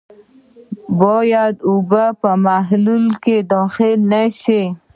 باید 1.01 1.55
اوبه 1.69 2.03
په 2.21 2.31
محلول 2.45 3.05
کې 3.23 3.35
داخلې 3.53 3.93
نه 4.11 4.23
شي. 4.41 4.63